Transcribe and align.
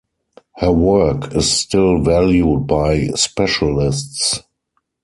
Her 0.55 0.71
work 0.71 1.35
is 1.35 1.51
still 1.51 2.01
valued 2.01 2.65
by 2.65 3.09
specialists. 3.09 4.39